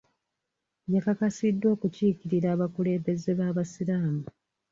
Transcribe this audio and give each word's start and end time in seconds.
Yakakasiddwa 0.93 1.67
okukiikirira 1.75 2.47
abakulembeze 2.55 3.29
b'abasiraamu. 3.39 4.23